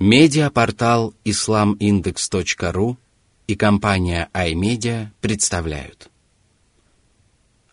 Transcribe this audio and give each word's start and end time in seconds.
Медиапортал 0.00 1.12
islamindex.ru 1.24 2.96
и 3.48 3.56
компания 3.56 4.30
iMedia 4.32 5.08
представляют. 5.20 6.08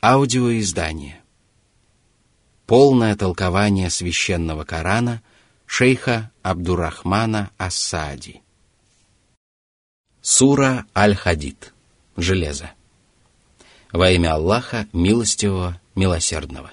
Аудиоиздание. 0.01 1.21
Полное 2.65 3.15
толкование 3.15 3.91
священного 3.91 4.63
Корана 4.63 5.21
шейха 5.67 6.31
Абдурахмана 6.41 7.51
Ассади. 7.59 8.41
Сура 10.23 10.87
Аль-Хадид. 10.95 11.75
Железо. 12.17 12.71
Во 13.91 14.09
имя 14.09 14.33
Аллаха, 14.33 14.87
милостивого, 14.93 15.79
милосердного. 15.93 16.71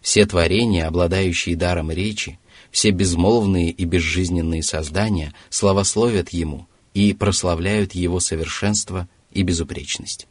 Все 0.02 0.26
творения, 0.26 0.88
обладающие 0.88 1.56
даром 1.56 1.92
речи, 1.92 2.40
все 2.72 2.90
безмолвные 2.90 3.70
и 3.70 3.86
безжизненные 3.86 4.64
создания 4.64 5.34
славословят 5.50 6.30
Ему 6.30 6.68
и 6.95 7.13
прославляют 7.13 7.93
Его 7.93 8.21
совершенство 8.21 9.09
и 9.33 9.43
безупречность. 9.43 10.27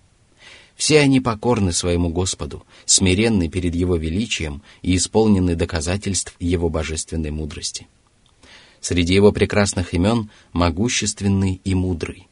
Все 0.76 1.00
они 1.00 1.20
покорны 1.20 1.72
своему 1.72 2.10
Господу, 2.10 2.66
смиренны 2.86 3.48
перед 3.50 3.76
Его 3.76 3.96
величием 3.96 4.64
и 4.82 4.96
исполнены 4.96 5.56
доказательств 5.56 6.36
Его 6.40 6.70
божественной 6.70 7.30
мудрости. 7.30 7.88
Среди 8.82 9.14
Его 9.14 9.32
прекрасных 9.32 9.94
имен 9.94 10.30
могущественный 10.52 11.62
и 11.64 11.76
мудрый. 11.76 12.28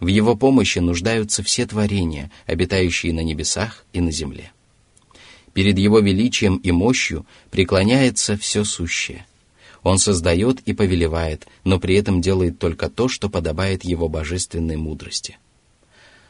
В 0.00 0.06
Его 0.06 0.34
помощи 0.36 0.80
нуждаются 0.80 1.42
все 1.42 1.66
творения, 1.66 2.30
обитающие 2.46 3.12
на 3.12 3.20
небесах 3.20 3.84
и 3.92 4.00
на 4.00 4.10
земле. 4.10 4.52
Перед 5.54 5.78
Его 5.78 6.00
величием 6.00 6.56
и 6.56 6.70
мощью 6.72 7.26
преклоняется 7.50 8.36
все 8.36 8.64
сущее. 8.64 9.26
Он 9.87 9.97
создает 9.97 10.59
и 10.61 10.73
повелевает, 10.73 11.47
но 11.63 11.79
при 11.79 11.95
этом 11.95 12.21
делает 12.21 12.59
только 12.59 12.89
то, 12.89 13.07
что 13.07 13.29
подобает 13.29 13.83
Его 13.83 14.07
божественной 14.09 14.77
мудрости – 14.77 15.47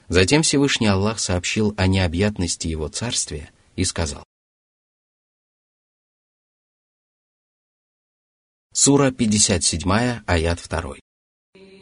Затем 0.10 0.44
Всевышний 0.44 0.88
Аллах 0.88 1.20
сообщил 1.20 1.74
о 1.78 1.88
необъятности 1.88 2.68
Его 2.68 2.88
царствия 2.88 3.50
и 3.76 3.84
сказал. 3.84 4.24
Сура 8.74 9.12
57, 9.12 9.84
аят 10.26 10.60
2. 10.60 11.00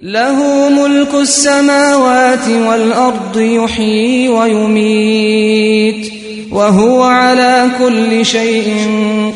له 0.01 0.69
ملك 0.69 1.13
السماوات 1.13 2.47
والأرض 2.47 3.37
يحيي 3.37 4.29
ويميت 4.29 6.13
وهو 6.53 7.03
على 7.03 7.71
كل 7.77 8.25
شيء 8.25 8.87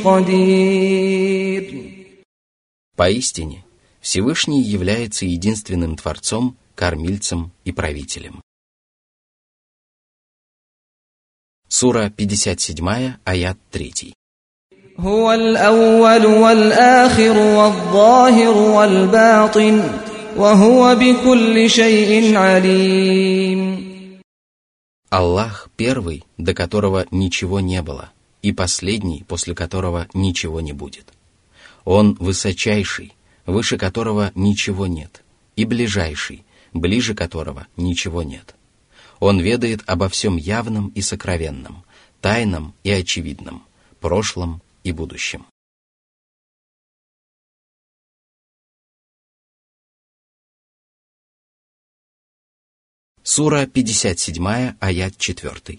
قدير 0.03 1.58
Поистине, 2.99 3.66
Всевышний 4.02 4.61
является 4.61 5.25
единственным 5.25 5.95
Творцом, 5.95 6.58
кормильцем 6.75 7.52
и 7.63 7.71
правителем. 7.71 8.41
Сура 11.67 12.09
57, 12.09 13.16
аят 13.25 13.58
3. 13.71 14.13
هو 14.99 15.31
الأول 15.31 16.26
والآخر 16.26 17.37
والظاهر 17.37 18.58
والباطن 18.58 19.99
وهو 20.37 20.95
بكل 20.95 21.70
شيء 21.70 22.37
عليم 22.37 23.86
Аллах 25.11 25.70
первый, 25.77 26.23
до 26.37 26.53
которого 26.53 27.05
ничего 27.11 27.59
не 27.61 27.81
было, 27.81 28.11
и 28.42 28.52
последний, 28.52 29.23
после 29.27 29.55
которого 29.55 30.08
ничего 30.14 30.59
не 30.61 30.73
будет. 30.73 31.05
Он 31.85 32.14
высочайший, 32.14 33.14
выше 33.46 33.79
которого 33.79 34.33
ничего 34.35 34.86
нет, 34.86 35.23
и 35.57 35.64
ближайший, 35.64 36.45
ближе 36.73 37.14
которого 37.14 37.67
ничего 37.77 38.23
нет. 38.23 38.55
Он 39.18 39.41
ведает 39.41 39.83
обо 39.86 40.08
всем 40.08 40.36
явном 40.36 40.89
и 40.89 41.02
сокровенном, 41.02 41.85
тайном 42.20 42.74
и 42.85 42.90
очевидном, 42.90 43.64
прошлом 44.01 44.63
и 44.83 44.92
будущем. 44.92 45.46
Сура 53.23 53.67
57, 53.67 54.77
аят 54.80 55.17
4. 55.17 55.79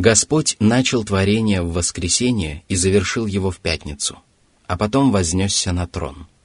Господь 0.00 0.56
начал 0.60 1.04
творение 1.04 1.62
в 1.62 1.72
воскресенье 1.72 2.64
и 2.68 2.76
завершил 2.76 3.26
его 3.26 3.50
в 3.50 3.58
пятницу, 3.58 4.18
а 4.66 4.76
потом 4.76 5.12
вознесся 5.12 5.72
на 5.72 5.86
трон– 5.86 6.26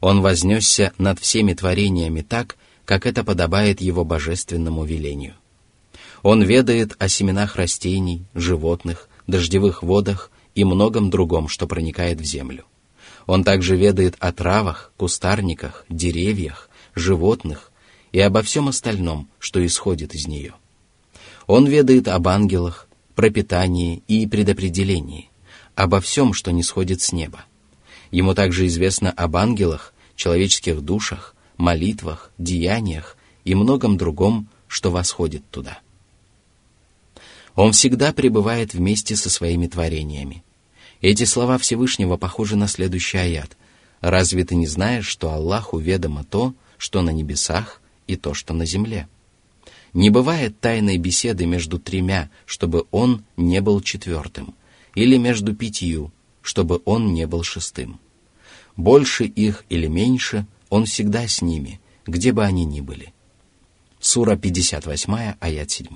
он 0.00 0.20
вознесся 0.20 0.92
над 0.98 1.18
всеми 1.18 1.54
творениями 1.54 2.22
так, 2.22 2.56
как 2.84 3.06
это 3.06 3.24
подобает 3.24 3.80
его 3.80 4.04
божественному 4.04 4.84
велению. 4.84 5.34
Он 6.22 6.42
ведает 6.42 6.96
о 6.98 7.08
семенах 7.08 7.56
растений, 7.56 8.24
животных, 8.34 9.08
дождевых 9.26 9.82
водах 9.82 10.30
и 10.54 10.64
многом 10.64 11.10
другом, 11.10 11.48
что 11.48 11.66
проникает 11.66 12.20
в 12.20 12.24
землю. 12.24 12.64
Он 13.26 13.44
также 13.44 13.76
ведает 13.76 14.16
о 14.20 14.32
травах, 14.32 14.92
кустарниках, 14.96 15.84
деревьях, 15.88 16.70
животных 16.94 17.70
и 18.12 18.20
обо 18.20 18.42
всем 18.42 18.68
остальном, 18.68 19.28
что 19.38 19.64
исходит 19.64 20.14
из 20.14 20.26
нее. 20.26 20.54
Он 21.46 21.66
ведает 21.66 22.08
об 22.08 22.26
ангелах, 22.28 22.87
пропитании 23.18 24.04
и 24.06 24.28
предопределении, 24.28 25.28
обо 25.74 26.00
всем, 26.00 26.32
что 26.32 26.52
не 26.52 26.62
сходит 26.62 27.00
с 27.00 27.10
неба. 27.10 27.46
Ему 28.12 28.32
также 28.32 28.68
известно 28.68 29.10
об 29.10 29.36
ангелах, 29.36 29.92
человеческих 30.14 30.82
душах, 30.82 31.34
молитвах, 31.56 32.30
деяниях 32.38 33.16
и 33.44 33.56
многом 33.56 33.96
другом, 33.96 34.46
что 34.68 34.92
восходит 34.92 35.42
туда. 35.50 35.80
Он 37.56 37.72
всегда 37.72 38.12
пребывает 38.12 38.72
вместе 38.72 39.16
со 39.16 39.30
своими 39.30 39.66
творениями. 39.66 40.44
Эти 41.00 41.24
слова 41.24 41.58
Всевышнего 41.58 42.18
похожи 42.18 42.54
на 42.54 42.68
следующий 42.68 43.18
аят. 43.18 43.56
«Разве 44.00 44.44
ты 44.44 44.54
не 44.54 44.68
знаешь, 44.68 45.08
что 45.08 45.32
Аллаху 45.32 45.78
ведомо 45.78 46.22
то, 46.22 46.54
что 46.76 47.02
на 47.02 47.10
небесах, 47.10 47.82
и 48.06 48.14
то, 48.14 48.32
что 48.32 48.54
на 48.54 48.64
земле?» 48.64 49.08
Не 49.98 50.10
бывает 50.10 50.60
тайной 50.60 50.96
беседы 50.96 51.44
между 51.44 51.80
тремя, 51.80 52.30
чтобы 52.46 52.84
он 52.92 53.24
не 53.36 53.60
был 53.60 53.80
четвертым, 53.80 54.54
или 54.94 55.16
между 55.16 55.56
пятью, 55.56 56.12
чтобы 56.40 56.80
он 56.84 57.12
не 57.14 57.26
был 57.26 57.42
шестым. 57.42 57.98
Больше 58.76 59.24
их 59.24 59.64
или 59.68 59.88
меньше, 59.88 60.46
он 60.70 60.84
всегда 60.84 61.26
с 61.26 61.42
ними, 61.42 61.80
где 62.06 62.30
бы 62.30 62.44
они 62.44 62.64
ни 62.64 62.80
были. 62.80 63.12
Сура 63.98 64.36
58, 64.36 65.34
аят 65.40 65.68
7. 65.68 65.88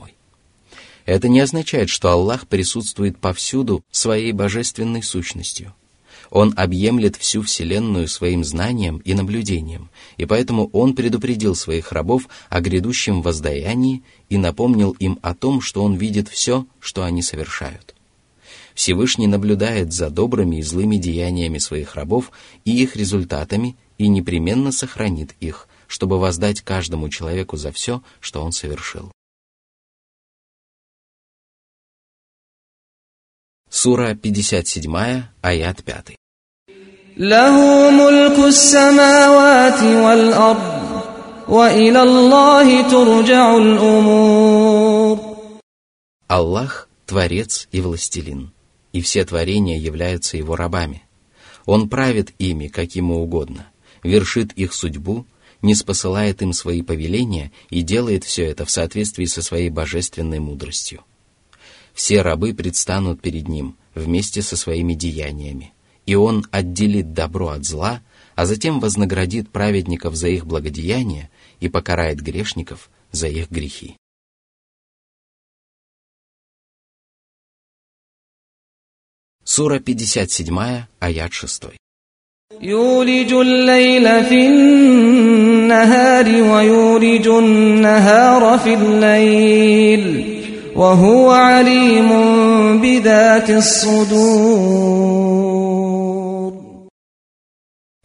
Это 1.05 1.29
не 1.29 1.39
означает, 1.39 1.89
что 1.89 2.11
Аллах 2.11 2.49
присутствует 2.49 3.19
повсюду 3.19 3.85
своей 3.93 4.33
божественной 4.33 5.05
сущностью. 5.05 5.77
Он 6.33 6.55
объемлет 6.57 7.17
всю 7.17 7.43
Вселенную 7.43 8.09
своим 8.09 8.43
знанием 8.43 9.03
и 9.05 9.13
наблюдением, 9.13 9.91
и 10.17 10.25
поэтому 10.25 10.71
Он 10.73 10.95
предупредил 10.95 11.55
своих 11.55 11.93
рабов 11.93 12.27
о 12.49 12.63
грядущем 12.63 13.21
воздаянии 13.21 14.03
и 14.31 14.39
напомнил 14.39 14.93
им 14.93 15.19
о 15.21 15.35
том, 15.35 15.61
что 15.61 15.85
Он 15.85 15.95
видит 15.95 16.31
все, 16.31 16.67
что 16.81 17.05
они 17.05 17.21
совершают. 17.21 17.95
Всевышний 18.75 19.27
наблюдает 19.27 19.93
за 19.93 20.09
добрыми 20.09 20.57
и 20.57 20.63
злыми 20.63 20.97
деяниями 20.97 21.59
своих 21.59 21.97
рабов 21.97 22.33
и 22.65 22.83
их 22.83 22.97
результатами 22.97 23.77
и 23.99 24.09
непременно 24.09 24.73
сохранит 24.73 25.35
их, 25.39 25.69
чтобы 25.87 26.19
воздать 26.19 26.63
каждому 26.63 27.11
человеку 27.11 27.59
за 27.59 27.73
все, 27.73 28.03
что 28.21 28.43
он 28.43 28.53
совершил. 28.53 29.13
Сура 33.69 34.15
57, 34.15 35.25
аят 35.43 35.85
5. 35.85 36.22
له 37.18 37.90
ملك 37.92 38.40
السماوات 38.40 39.82
والأرض 39.84 41.02
وإلى 41.48 42.02
الله 42.04 42.82
ترجع 42.82 43.58
الأمور 43.58 45.38
Аллах – 46.30 47.06
Творец 47.06 47.70
и 47.72 47.80
Властелин, 47.80 48.52
и 48.92 49.02
все 49.02 49.24
творения 49.24 49.80
являются 49.80 50.36
Его 50.36 50.58
рабами. 50.58 51.04
Он 51.66 51.88
правит 51.88 52.34
ими, 52.38 52.68
как 52.68 52.96
ему 52.96 53.22
угодно, 53.24 53.68
вершит 54.04 54.52
их 54.54 54.74
судьбу, 54.74 55.26
не 55.62 55.74
спосылает 55.74 56.42
им 56.42 56.52
свои 56.52 56.82
повеления 56.82 57.52
и 57.70 57.82
делает 57.82 58.26
все 58.26 58.46
это 58.46 58.66
в 58.66 58.72
соответствии 58.72 59.26
со 59.26 59.42
своей 59.42 59.70
божественной 59.70 60.40
мудростью 60.40 61.04
все 61.98 62.22
рабы 62.22 62.54
предстанут 62.54 63.22
перед 63.22 63.48
ним 63.48 63.76
вместе 63.96 64.44
со 64.44 64.56
своими 64.56 64.94
деяниями, 64.94 65.74
и 66.06 66.16
он 66.16 66.46
отделит 66.52 67.14
добро 67.14 67.50
от 67.50 67.66
зла, 67.66 68.02
а 68.36 68.46
затем 68.46 68.80
вознаградит 68.80 69.50
праведников 69.50 70.16
за 70.16 70.30
их 70.30 70.46
благодеяния 70.46 71.30
и 71.60 71.70
покарает 71.70 72.22
грешников 72.22 72.90
за 73.12 73.28
их 73.28 73.50
грехи. 73.50 73.98
Сура 79.44 79.80
57, 79.80 80.88
аят 81.00 81.34
6. 81.34 81.78
يولج 82.62 83.34
الليل 83.34 84.26
في 84.26 84.48
النهار 84.48 86.26
ويولج 86.26 87.28
النهار 87.28 88.60
في 88.60 88.74
الليل 88.74 90.26
وهو 90.76 91.32
عليم 91.32 92.10
بذات 92.82 93.50
الصدور 93.50 95.51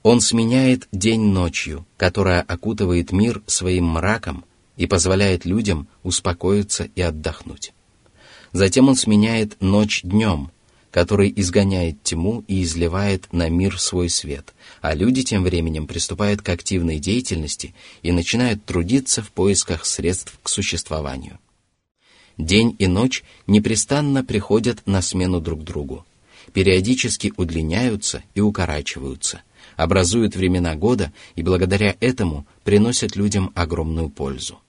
он 0.09 0.21
сменяет 0.21 0.87
день 0.93 1.19
ночью, 1.19 1.85
которая 1.97 2.41
окутывает 2.41 3.11
мир 3.11 3.43
своим 3.45 3.87
мраком 3.87 4.45
и 4.77 4.87
позволяет 4.87 5.43
людям 5.43 5.89
успокоиться 6.01 6.87
и 6.95 7.01
отдохнуть. 7.01 7.73
Затем 8.53 8.87
он 8.87 8.95
сменяет 8.95 9.57
ночь 9.59 10.03
днем, 10.03 10.49
который 10.91 11.33
изгоняет 11.35 12.01
тьму 12.03 12.45
и 12.47 12.63
изливает 12.63 13.27
на 13.33 13.49
мир 13.49 13.77
свой 13.81 14.07
свет, 14.07 14.53
а 14.79 14.95
люди 14.95 15.23
тем 15.23 15.43
временем 15.43 15.87
приступают 15.87 16.41
к 16.41 16.47
активной 16.47 16.99
деятельности 16.99 17.75
и 18.01 18.13
начинают 18.13 18.63
трудиться 18.63 19.21
в 19.21 19.29
поисках 19.33 19.85
средств 19.85 20.39
к 20.41 20.47
существованию. 20.47 21.37
День 22.37 22.77
и 22.79 22.87
ночь 22.87 23.25
непрестанно 23.45 24.23
приходят 24.23 24.87
на 24.87 25.01
смену 25.01 25.41
друг 25.41 25.65
другу, 25.65 26.05
периодически 26.53 27.33
удлиняются 27.35 28.23
и 28.35 28.39
укорачиваются, 28.39 29.41
образуют 29.77 30.35
времена 30.35 30.75
года 30.75 31.13
и 31.35 31.43
благодаря 31.43 31.95
этому 32.01 32.45
приносят 32.65 33.15
людям 33.15 33.53
огромную 33.55 34.09
пользу. 34.09 34.59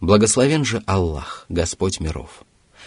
Благословен 0.00 0.64
же 0.64 0.82
Аллах, 0.86 1.44
Господь 1.50 2.00
миров. 2.00 2.44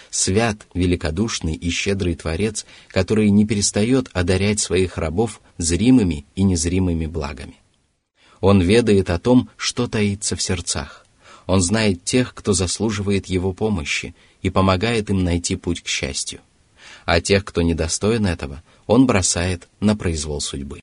Свят, 0.10 0.66
великодушный 0.74 1.54
и 1.54 1.70
щедрый 1.70 2.16
Творец, 2.16 2.66
который 2.88 3.30
не 3.30 3.46
перестает 3.46 4.10
одарять 4.14 4.60
своих 4.60 4.98
рабов 4.98 5.42
зримыми 5.58 6.26
и 6.36 6.42
незримыми 6.42 7.06
благами. 7.06 7.56
Он 8.42 8.62
ведает 8.62 9.10
о 9.12 9.20
том, 9.20 9.50
что 9.58 9.88
таится 9.88 10.36
в 10.36 10.42
сердцах, 10.42 11.06
он 11.48 11.62
знает 11.62 12.04
тех, 12.04 12.34
кто 12.34 12.54
заслуживает 12.54 13.28
его 13.28 13.54
помощи 13.54 14.16
и 14.42 14.50
помогает 14.50 15.10
им 15.10 15.24
найти 15.24 15.56
путь 15.56 15.82
к 15.82 15.88
счастью. 15.88 16.40
А 17.06 17.22
тех, 17.22 17.46
кто 17.46 17.62
недостоин 17.62 18.26
этого, 18.26 18.64
он 18.88 19.06
бросает 19.06 19.68
на 19.80 19.96
произвол 19.96 20.42
судьбы. 20.42 20.82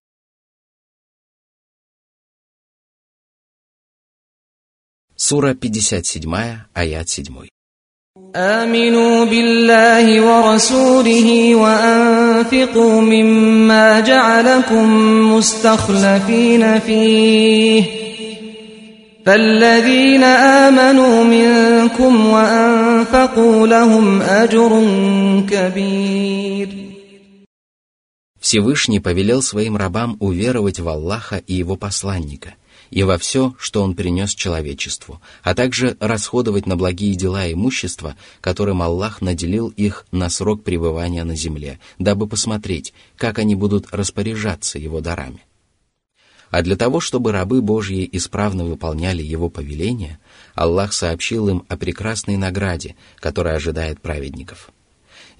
Сура 5.22 5.54
57, 5.54 6.68
аят 6.74 7.10
7. 7.10 7.48
آمنوا 8.36 9.26
بالله 9.26 10.22
ورسوله 10.22 11.56
وأنفقوا 11.56 13.02
مما 13.02 14.00
جعلكم 14.00 14.88
مستخلفين 15.34 16.80
فيه 16.80 17.84
فالذين 19.26 20.24
آمنوا 20.24 21.24
منكم 21.24 22.28
وأنفقوا 22.28 23.68
لهم 23.68 24.22
أجر 24.22 24.72
كبير 25.50 26.70
Всевышний 28.40 29.00
повелел 29.00 29.42
своим 29.42 29.76
рабам 29.76 30.16
уверовать 30.20 30.80
в 30.80 30.88
Аллаха 30.88 31.38
и 31.38 31.54
Его 31.56 31.76
посланника, 31.76 32.54
и 32.93 33.03
во 33.05 33.17
все, 33.17 33.55
что 33.59 33.83
Он 33.83 33.97
принес 33.97 34.35
человечеству, 34.35 35.21
а 35.43 35.55
также 35.55 35.97
расходовать 35.99 36.67
на 36.67 36.77
благие 36.77 37.15
дела 37.15 37.51
имущество, 37.51 38.17
которым 38.43 38.83
Аллах 38.83 39.23
наделил 39.23 39.69
их 39.69 40.07
на 40.13 40.29
срок 40.29 40.63
пребывания 40.63 41.25
на 41.25 41.35
земле, 41.35 41.81
дабы 41.99 42.29
посмотреть, 42.29 42.93
как 43.17 43.39
они 43.39 43.55
будут 43.55 43.89
распоряжаться 43.93 44.79
Его 44.79 45.01
дарами. 45.01 45.43
А 46.51 46.61
для 46.61 46.77
того, 46.77 47.01
чтобы 47.01 47.33
рабы 47.33 47.63
Божьи 47.63 48.07
исправно 48.13 48.67
выполняли 48.67 49.23
Его 49.23 49.49
повеления, 49.49 50.21
Аллах 50.55 50.93
сообщил 50.93 51.49
им 51.49 51.65
о 51.69 51.79
прекрасной 51.79 52.37
награде, 52.37 52.95
которая 53.17 53.57
ожидает 53.57 54.03
праведников. 54.03 54.71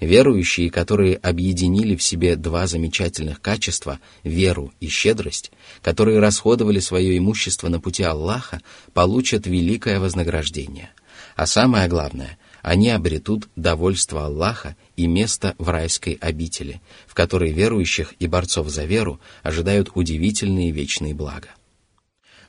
Верующие, 0.03 0.69
которые 0.69 1.15
объединили 1.15 1.95
в 1.95 2.03
себе 2.03 2.35
два 2.35 2.67
замечательных 2.67 3.39
качества– 3.39 4.01
веру 4.23 4.73
и 4.81 4.89
щедрость, 4.89 5.51
которые 5.81 6.19
расходовали 6.19 6.79
свое 6.79 7.17
имущество 7.17 7.69
на 7.69 7.79
пути 7.79 8.03
Аллаха, 8.03 8.59
получат 8.93 9.47
великое 9.47 10.01
вознаграждение. 10.01 10.91
А 11.37 11.45
самое 11.45 11.87
главное– 11.87 12.37
они 12.61 12.89
обретут 12.89 13.49
довольство 13.57 14.25
Аллаха 14.25 14.77
и 14.95 15.05
место 15.05 15.53
в 15.57 15.67
райской 15.67 16.13
обители, 16.13 16.81
в 17.07 17.13
которой 17.13 17.51
верующих 17.51 18.13
и 18.19 18.27
борцов 18.27 18.69
за 18.69 18.85
веру 18.85 19.19
ожидают 19.41 19.91
удивительные 19.95 20.71
вечные 20.71 21.13
блага. 21.13 21.49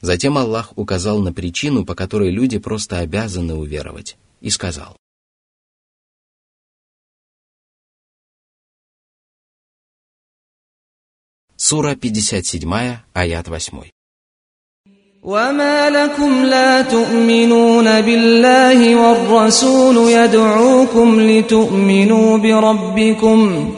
Затем 0.00 0.38
Аллах 0.38 0.72
указал 0.76 1.20
на 1.20 1.32
причину, 1.32 1.84
по 1.84 1.96
которой 1.96 2.30
люди 2.30 2.58
просто 2.58 2.98
обязаны 2.98 3.55
уверовать, 3.55 4.17
и 4.40 4.50
сказал. 4.50 4.96
Сура 11.63 11.94
57, 11.94 12.99
аят 13.13 13.47
8. 13.47 13.92
وما 15.23 15.89
لكم 15.89 16.44
لا 16.44 16.81
تؤمنون 16.81 18.01
بالله 18.01 18.95
والرسول 18.95 20.11
يدعوكم 20.11 21.19
لتؤمنوا 21.21 22.37
بربكم 22.37 23.71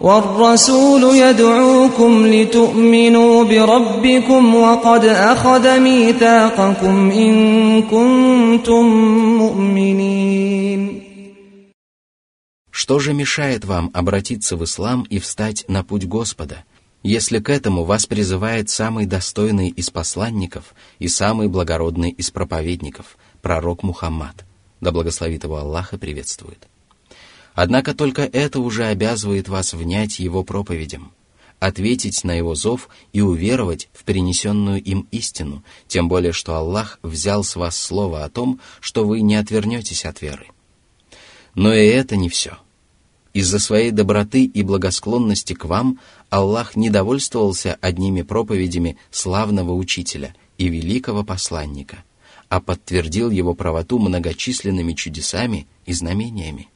والرسول 0.00 1.16
يدعوكم 1.16 2.26
لتؤمنوا 2.26 3.44
بربكم 3.44 4.54
وقد 4.54 5.04
أخذ 5.04 5.80
ميثاقكم 5.80 7.10
إن 7.10 7.82
كنتم 7.82 8.84
مؤمنين 9.38 11.02
Что 12.72 12.98
же 12.98 13.12
мешает 13.12 13.66
вам 13.66 13.90
обратиться 13.92 14.56
в 14.56 14.64
ислам 14.64 15.06
и 15.10 15.18
встать 15.18 15.64
на 15.68 15.84
путь 15.84 16.06
Господа – 16.06 16.70
если 17.05 17.37
к 17.37 17.51
этому 17.51 17.83
вас 17.83 18.07
призывает 18.07 18.71
самый 18.71 19.05
достойный 19.05 19.69
из 19.69 19.91
посланников 19.91 20.73
и 20.97 21.07
самый 21.07 21.47
благородный 21.47 22.09
из 22.09 22.31
проповедников, 22.31 23.19
пророк 23.43 23.83
Мухаммад, 23.83 24.43
да 24.81 24.91
благословит 24.91 25.43
его 25.43 25.57
Аллах 25.57 25.93
приветствует. 25.99 26.67
Однако 27.53 27.93
только 27.93 28.23
это 28.23 28.59
уже 28.59 28.85
обязывает 28.85 29.47
вас 29.49 29.75
внять 29.75 30.17
его 30.17 30.43
проповедям, 30.43 31.11
ответить 31.59 32.23
на 32.23 32.31
его 32.31 32.55
зов 32.55 32.89
и 33.13 33.21
уверовать 33.21 33.87
в 33.93 34.03
принесенную 34.03 34.81
им 34.81 35.07
истину, 35.11 35.63
тем 35.87 36.07
более 36.07 36.31
что 36.31 36.55
Аллах 36.55 36.97
взял 37.03 37.43
с 37.43 37.55
вас 37.55 37.77
слово 37.77 38.23
о 38.23 38.29
том, 38.31 38.59
что 38.79 39.05
вы 39.05 39.21
не 39.21 39.35
отвернетесь 39.35 40.05
от 40.05 40.23
веры. 40.23 40.47
Но 41.53 41.71
и 41.71 41.85
это 41.85 42.15
не 42.15 42.29
все– 42.29 42.57
из-за 43.35 43.59
своей 43.59 43.91
доброты 43.91 44.45
и 44.45 44.63
благосклонности 44.63 45.51
к 45.51 45.65
вам 45.65 45.99
Аллах 46.29 46.77
не 46.77 46.89
довольствовался 46.89 47.77
одними 47.81 48.21
проповедями 48.21 48.97
славного 49.11 49.73
учителя 49.73 50.33
и 50.57 50.69
великого 50.69 51.25
посланника, 51.25 52.05
а 52.47 52.61
подтвердил 52.61 53.29
его 53.29 53.53
правоту 53.53 53.99
многочисленными 53.99 54.93
чудесами 54.93 55.67
и 55.85 55.91
знамениями. 55.91 56.69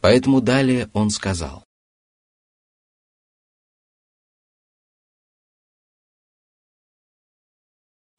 Поэтому 0.00 0.40
далее 0.40 0.90
он 0.94 1.10
сказал, 1.10 1.62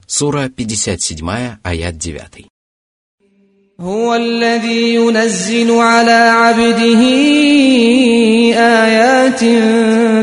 Сура 0.07 0.47
57, 0.47 1.57
аят 1.61 1.97
9. 1.97 2.47
هو 3.80 4.14
الذي 4.14 4.94
ينزل 4.94 5.70
على 5.72 6.10
عبده 6.12 7.02
آيات 8.58 9.44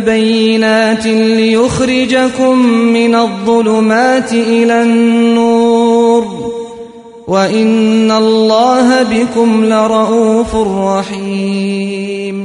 بينات 0.06 1.06
ليخرجكم 1.06 2.58
من 2.70 3.15
الظلمات 3.15 4.34
إلى 4.34 4.84
النور 4.84 6.24
وإن 7.27 8.12
الله 8.12 9.03
بكم 9.03 9.65
لرؤوف 9.65 10.56
رحيم 10.56 12.38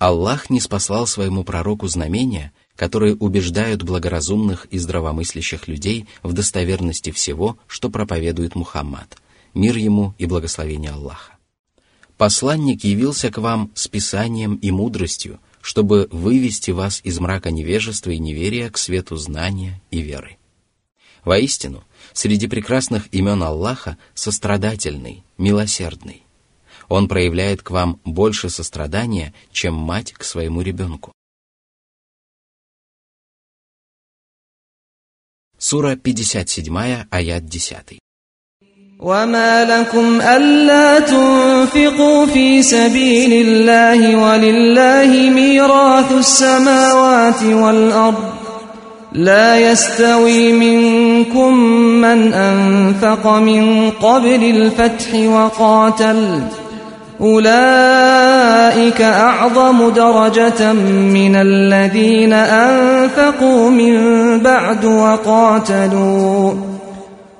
Аллах 0.00 0.48
не 0.48 0.60
спаслал 0.60 1.08
своему 1.08 1.42
пророку 1.42 1.88
знамения, 1.88 2.52
которые 2.75 3.15
убеждают 3.15 3.83
благоразумных 3.83 4.65
и 4.71 4.77
здравомыслящих 4.77 5.67
людей 5.67 6.07
в 6.23 6.33
достоверности 6.33 7.11
всего, 7.11 7.57
что 7.67 7.89
проповедует 7.89 8.55
Мухаммад, 8.55 9.17
мир 9.53 9.77
ему 9.77 10.15
и 10.17 10.25
благословение 10.25 10.91
Аллаха. 10.91 11.33
Посланник 12.17 12.83
явился 12.83 13.31
к 13.31 13.37
вам 13.37 13.71
с 13.75 13.87
писанием 13.87 14.55
и 14.55 14.71
мудростью, 14.71 15.39
чтобы 15.61 16.07
вывести 16.11 16.71
вас 16.71 17.01
из 17.03 17.19
мрака 17.19 17.51
невежества 17.51 18.11
и 18.11 18.19
неверия 18.19 18.69
к 18.69 18.77
свету 18.77 19.15
знания 19.15 19.81
и 19.91 20.01
веры. 20.01 20.37
Воистину, 21.23 21.83
среди 22.11 22.47
прекрасных 22.47 23.07
имен 23.13 23.41
Аллаха 23.43 23.97
сострадательный, 24.13 25.23
милосердный. 25.37 26.23
Он 26.89 27.07
проявляет 27.07 27.61
к 27.61 27.71
вам 27.71 27.99
больше 28.03 28.49
сострадания, 28.49 29.33
чем 29.51 29.73
мать 29.73 30.11
к 30.11 30.23
своему 30.23 30.61
ребенку. 30.61 31.13
Сура 35.62 35.96
57, 35.96 37.06
аят 37.10 37.42
10. 37.50 37.98
وما 39.00 39.64
لكم 39.64 40.20
ألا 40.20 41.00
تنفقوا 41.00 42.26
في 42.26 42.62
سبيل 42.62 43.46
الله 43.46 44.16
ولله 44.16 45.30
ميراث 45.30 46.12
السماوات 46.12 47.42
والأرض 47.42 48.32
لا 49.12 49.58
يستوي 49.58 50.52
منكم 50.52 51.54
من 52.00 52.32
أنفق 52.32 53.26
من 53.26 53.90
قبل 53.90 54.44
الفتح 54.44 55.14
وقاتل 55.14 56.42
أولئك 57.22 59.00
أعظم 59.00 59.90
درجة 59.90 60.72
من 60.72 61.36
الذين 61.36 62.32
أنفقوا 62.32 63.70
من 63.70 63.94
بعد 64.40 64.84
وقاتلوا 64.84 66.54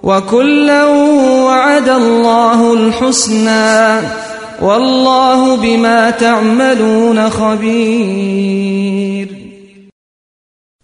وكلا 0.03 0.85
وعد 1.45 1.89
الله 1.89 2.75
الحسنى 2.75 4.01
والله 4.61 5.57
بما 5.57 6.11
تعملون 6.11 7.31
خبير 7.31 8.69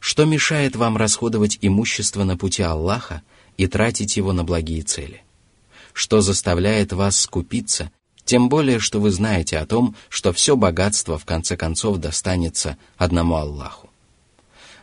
Что 0.00 0.26
мешает 0.26 0.76
вам 0.76 0.96
расходовать 0.96 1.58
имущество 1.61 2.23
на 2.25 2.37
пути 2.37 2.62
Аллаха 2.62 3.23
и 3.56 3.66
тратить 3.66 4.16
его 4.16 4.32
на 4.32 4.44
благие 4.44 4.82
цели? 4.82 5.23
Что 5.92 6.20
заставляет 6.20 6.92
вас 6.92 7.18
скупиться 7.18 7.90
тем 8.29 8.48
более, 8.48 8.77
что 8.77 9.00
вы 9.00 9.09
знаете 9.09 9.57
о 9.57 9.65
том, 9.65 9.95
что 10.07 10.31
все 10.33 10.55
богатство 10.55 11.17
в 11.17 11.25
конце 11.25 11.57
концов 11.57 11.98
достанется 11.98 12.77
одному 12.95 13.38
Аллаху. 13.38 13.89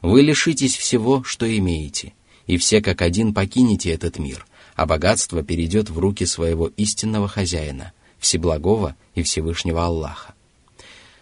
Вы 0.02 0.22
лишитесь 0.22 0.76
всего, 0.76 1.22
что 1.22 1.46
имеете, 1.56 2.12
и 2.48 2.56
все 2.56 2.82
как 2.82 3.02
один 3.02 3.32
покинете 3.32 3.92
этот 3.92 4.18
мир, 4.18 4.44
а 4.74 4.84
богатство 4.84 5.44
перейдет 5.44 5.90
в 5.90 5.98
руки 6.00 6.26
своего 6.26 6.72
истинного 6.76 7.28
хозяина, 7.28 7.92
Всеблагого 8.18 8.96
и 9.14 9.22
Всевышнего 9.22 9.84
Аллаха. 9.84 10.34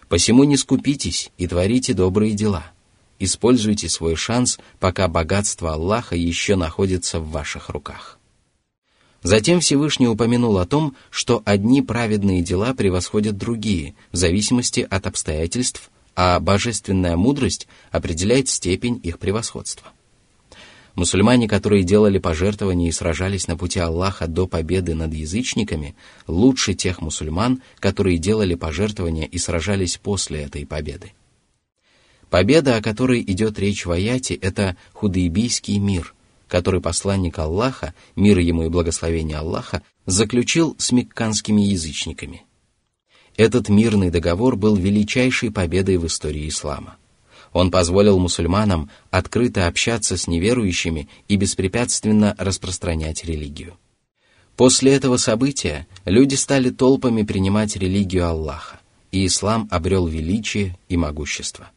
Посему 0.09 0.45
не 0.45 0.57
скупитесь 0.57 1.29
и 1.37 1.45
творите 1.45 1.93
добрые 1.93 2.33
дела. 2.33 2.71
Используйте 3.19 3.87
свой 3.87 4.15
шанс, 4.15 4.57
пока 4.79 5.07
богатство 5.07 5.73
Аллаха 5.73 6.15
еще 6.15 6.55
находится 6.55 7.19
в 7.19 7.29
ваших 7.29 7.69
руках. 7.69 8.14
Затем 9.25 9.59
Всевышний 9.59 10.07
упомянул 10.07 10.59
о 10.59 10.67
том, 10.67 10.95
что 11.09 11.41
одни 11.45 11.81
праведные 11.81 12.43
дела 12.43 12.75
превосходят 12.75 13.35
другие, 13.35 13.95
в 14.11 14.17
зависимости 14.17 14.85
от 14.87 15.07
обстоятельств, 15.07 15.89
а 16.15 16.39
божественная 16.39 17.17
мудрость 17.17 17.67
определяет 17.89 18.49
степень 18.49 18.99
их 19.01 19.17
превосходства. 19.17 19.87
Мусульмане, 20.93 21.47
которые 21.47 21.81
делали 21.81 22.19
пожертвования 22.19 22.89
и 22.89 22.91
сражались 22.91 23.47
на 23.47 23.57
пути 23.57 23.79
Аллаха 23.79 24.27
до 24.27 24.45
победы 24.45 24.93
над 24.93 25.11
язычниками, 25.11 25.95
лучше 26.27 26.75
тех 26.75 27.01
мусульман, 27.01 27.63
которые 27.79 28.19
делали 28.19 28.53
пожертвования 28.53 29.25
и 29.25 29.39
сражались 29.39 29.97
после 29.97 30.43
этой 30.43 30.67
победы. 30.67 31.13
Победа, 32.29 32.75
о 32.75 32.81
которой 32.83 33.23
идет 33.23 33.57
речь 33.57 33.87
в 33.87 33.91
аяте, 33.91 34.35
это 34.35 34.77
худайбийский 34.93 35.79
мир, 35.79 36.14
который 36.47 36.81
посланник 36.81 37.39
Аллаха, 37.39 37.93
мир 38.15 38.39
ему 38.39 38.65
и 38.65 38.69
благословение 38.69 39.37
Аллаха, 39.37 39.81
заключил 40.05 40.75
с 40.77 40.91
мекканскими 40.91 41.61
язычниками. 41.61 42.43
Этот 43.37 43.69
мирный 43.69 44.11
договор 44.11 44.55
был 44.55 44.75
величайшей 44.75 45.51
победой 45.51 45.97
в 45.97 46.05
истории 46.05 46.47
ислама. 46.47 46.97
Он 47.51 47.71
позволил 47.71 48.19
мусульманам 48.19 48.89
открыто 49.11 49.67
общаться 49.67 50.17
с 50.17 50.27
неверующими 50.27 51.09
и 51.27 51.35
беспрепятственно 51.35 52.35
распространять 52.37 53.25
религию. 53.25 53.77
После 54.55 54.93
этого 54.93 55.17
события 55.17 55.85
люди 56.05 56.35
стали 56.35 56.69
толпами 56.69 57.23
принимать 57.23 57.75
религию 57.75 58.27
Аллаха, 58.27 58.79
и 59.11 59.25
ислам 59.25 59.67
обрел 59.69 60.07
величие 60.07 60.77
и 60.87 60.95
могущество. 60.95 61.71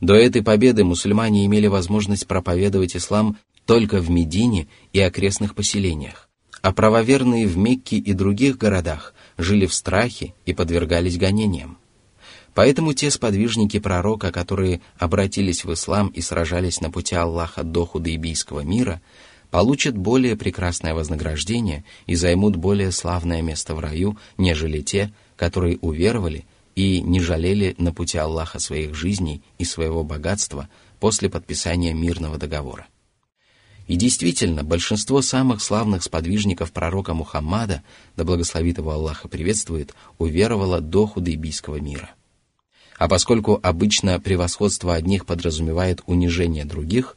До 0.00 0.14
этой 0.14 0.42
победы 0.42 0.82
мусульмане 0.82 1.44
имели 1.46 1.66
возможность 1.66 2.26
проповедовать 2.26 2.96
ислам 2.96 3.36
только 3.70 4.00
в 4.00 4.10
Медине 4.10 4.66
и 4.92 4.98
окрестных 4.98 5.54
поселениях, 5.54 6.28
а 6.60 6.72
правоверные 6.72 7.46
в 7.46 7.56
Мекке 7.56 7.98
и 7.98 8.12
других 8.14 8.58
городах 8.58 9.14
жили 9.38 9.64
в 9.66 9.74
страхе 9.74 10.34
и 10.44 10.52
подвергались 10.52 11.16
гонениям. 11.16 11.78
Поэтому 12.52 12.94
те 12.94 13.12
сподвижники 13.12 13.78
пророка, 13.78 14.32
которые 14.32 14.80
обратились 14.98 15.64
в 15.64 15.72
ислам 15.72 16.08
и 16.08 16.20
сражались 16.20 16.80
на 16.80 16.90
пути 16.90 17.14
Аллаха 17.14 17.62
до 17.62 17.86
худайбийского 17.86 18.62
мира, 18.62 19.00
получат 19.52 19.96
более 19.96 20.34
прекрасное 20.34 20.92
вознаграждение 20.92 21.84
и 22.06 22.16
займут 22.16 22.56
более 22.56 22.90
славное 22.90 23.40
место 23.40 23.76
в 23.76 23.78
раю, 23.78 24.18
нежели 24.36 24.80
те, 24.80 25.12
которые 25.36 25.78
уверовали 25.80 26.44
и 26.74 27.00
не 27.00 27.20
жалели 27.20 27.76
на 27.78 27.92
пути 27.92 28.18
Аллаха 28.18 28.58
своих 28.58 28.96
жизней 28.96 29.44
и 29.58 29.64
своего 29.64 30.02
богатства 30.02 30.68
после 30.98 31.30
подписания 31.30 31.94
мирного 31.94 32.36
договора. 32.36 32.88
И 33.90 33.96
действительно, 33.96 34.62
большинство 34.62 35.20
самых 35.20 35.60
славных 35.60 36.04
сподвижников 36.04 36.70
пророка 36.70 37.12
Мухаммада, 37.12 37.82
да 38.14 38.22
благословит 38.22 38.78
его 38.78 38.92
Аллаха 38.92 39.26
приветствует, 39.26 39.96
уверовало 40.16 40.80
до 40.80 41.08
худайбийского 41.08 41.80
мира. 41.80 42.10
А 42.98 43.08
поскольку 43.08 43.58
обычно 43.60 44.20
превосходство 44.20 44.94
одних 44.94 45.26
подразумевает 45.26 46.02
унижение 46.06 46.64
других, 46.64 47.16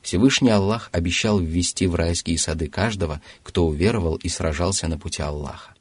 Всевышний 0.00 0.48
Аллах 0.48 0.88
обещал 0.92 1.40
ввести 1.40 1.86
в 1.86 1.94
райские 1.94 2.38
сады 2.38 2.68
каждого, 2.68 3.20
кто 3.42 3.66
уверовал 3.66 4.14
и 4.14 4.30
сражался 4.30 4.88
на 4.88 4.98
пути 4.98 5.20
Аллаха. 5.20 5.74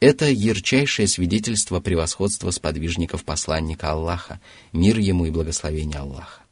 Это 0.00 0.28
ярчайшее 0.28 1.06
свидетельство 1.06 1.78
превосходства 1.78 2.50
сподвижников 2.50 3.24
посланника 3.24 3.92
Аллаха, 3.92 4.40
мир 4.72 4.98
ему 4.98 5.26
и 5.26 5.30
благословение 5.30 6.00
Аллаха. 6.00 6.42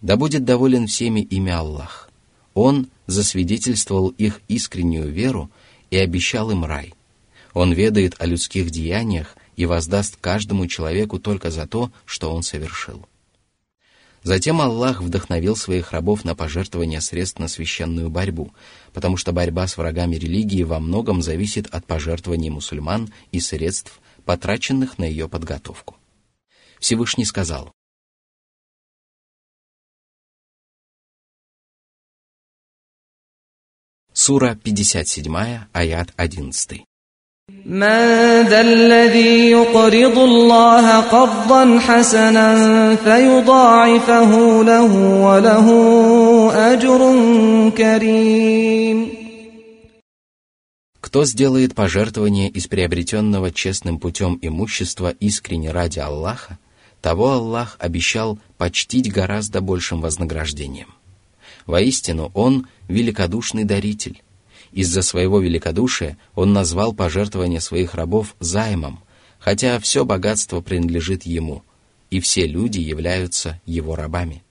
Да 0.00 0.16
будет 0.16 0.46
доволен 0.46 0.86
всеми 0.86 1.20
имя 1.20 1.58
Аллах– 1.58 2.08
он 2.54 2.88
засвидетельствовал 3.06 4.08
их 4.08 4.40
искреннюю 4.48 5.10
веру 5.10 5.50
и 5.90 5.96
обещал 5.96 6.50
им 6.50 6.64
рай. 6.64 6.94
Он 7.52 7.72
ведает 7.72 8.14
о 8.18 8.26
людских 8.26 8.70
деяниях 8.70 9.36
и 9.56 9.66
воздаст 9.66 10.16
каждому 10.20 10.66
человеку 10.66 11.18
только 11.18 11.50
за 11.50 11.66
то, 11.66 11.92
что 12.04 12.34
он 12.34 12.42
совершил. 12.42 13.06
Затем 14.24 14.62
Аллах 14.62 15.02
вдохновил 15.02 15.54
своих 15.54 15.92
рабов 15.92 16.24
на 16.24 16.34
пожертвование 16.34 17.02
средств 17.02 17.38
на 17.38 17.46
священную 17.46 18.08
борьбу, 18.08 18.52
потому 18.94 19.18
что 19.18 19.32
борьба 19.32 19.66
с 19.66 19.76
врагами 19.76 20.16
религии 20.16 20.62
во 20.62 20.80
многом 20.80 21.20
зависит 21.20 21.66
от 21.66 21.84
пожертвований 21.86 22.48
мусульман 22.48 23.12
и 23.32 23.40
средств, 23.40 24.00
потраченных 24.24 24.96
на 24.96 25.04
ее 25.04 25.28
подготовку. 25.28 25.96
Всевышний 26.80 27.26
сказал, 27.26 27.72
Сура 34.25 34.57
57, 34.63 35.69
аят 35.73 36.09
11. 36.17 36.83
من 37.65 38.47
ذا 38.49 38.61
الذي 38.61 39.49
يقرض 39.51 40.17
الله 40.19 40.99
قرضا 40.99 41.79
حسنا 41.79 42.95
فيضاعفه 42.95 44.63
له 44.63 44.93
وله 45.25 45.67
أجر 46.73 46.99
كريم 47.77 49.09
Кто 51.01 51.23
сделает 51.23 51.73
пожертвование 51.73 52.49
из 52.49 52.67
приобретенного 52.67 53.51
честным 53.51 53.99
путем 53.99 54.37
имущества 54.41 55.09
искренне 55.19 55.71
ради 55.71 55.99
Аллаха, 55.99 56.59
того 57.01 57.31
Аллах 57.31 57.77
обещал 57.79 58.37
почтить 58.57 59.11
гораздо 59.11 59.61
большим 59.61 60.01
вознаграждением. 60.01 60.89
Воистину, 61.66 62.30
Он– 62.34 62.66
великодушный 62.88 63.64
даритель. 63.64 64.22
Из-за 64.72 65.02
своего 65.02 65.40
великодушия 65.40 66.18
Он 66.34 66.52
назвал 66.52 66.92
пожертвование 66.92 67.60
своих 67.60 67.94
рабов 67.94 68.34
займом, 68.40 69.00
хотя 69.38 69.78
все 69.78 70.04
богатство 70.04 70.60
принадлежит 70.60 71.24
Ему, 71.24 71.62
и 72.10 72.20
все 72.20 72.46
люди 72.46 72.80
являются 72.80 73.60
Его 73.66 73.94
рабами. 73.96 74.42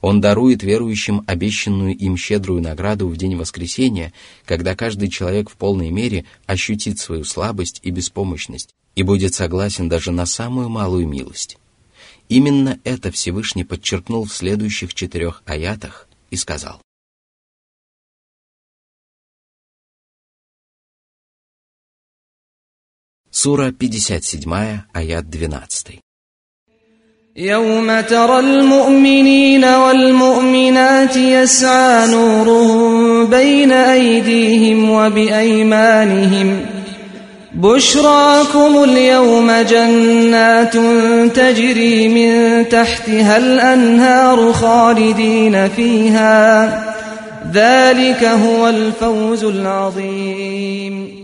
Он 0.00 0.20
дарует 0.20 0.64
верующим 0.64 1.22
обещанную 1.28 1.96
им 1.96 2.16
щедрую 2.16 2.60
награду 2.60 3.06
в 3.06 3.16
день 3.16 3.36
воскресения, 3.36 4.12
когда 4.44 4.74
каждый 4.74 5.08
человек 5.08 5.48
в 5.48 5.56
полной 5.56 5.90
мере 5.90 6.24
ощутит 6.44 6.98
свою 6.98 7.22
слабость 7.22 7.78
и 7.84 7.90
беспомощность 7.90 8.74
и 8.96 9.04
будет 9.04 9.34
согласен 9.34 9.88
даже 9.88 10.10
на 10.10 10.26
самую 10.26 10.68
малую 10.68 11.08
милость. 11.08 11.56
Именно 12.28 12.80
это 12.84 13.12
Всевышний 13.12 13.64
подчеркнул 13.64 14.24
в 14.24 14.34
следующих 14.34 14.92
четырех 14.92 15.42
аятах 15.46 16.08
и 16.31 16.35
сказал. 16.35 16.81
Сура 23.31 23.71
57, 23.71 24.83
аят 24.93 25.25
12. 25.29 26.01
يوم 27.37 28.01
ترى 28.01 28.39
المؤمنين 28.39 29.65
والمؤمنات 29.65 31.15
يسعى 31.17 32.11
نورهم 32.11 33.25
بين 33.25 33.71
أيديهم 33.71 34.89
وبأيمانهم 34.89 36.65
بشراكم 37.53 38.83
اليوم 38.83 39.51
جنات 39.51 40.73
تجري 41.35 42.07
من 42.07 42.69
تحتها 42.69 43.37
الأنهار 43.37 44.53
خالدين 44.53 45.69
فيها 45.69 46.37
ذلك 47.51 48.23
هو 48.23 48.67
الفوز 48.69 49.43
العظيم 49.43 51.17